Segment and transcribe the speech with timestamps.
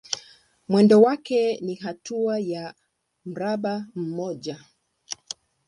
[0.67, 2.73] Mwendo wake ni hatua ya
[3.25, 4.63] mraba mmoja.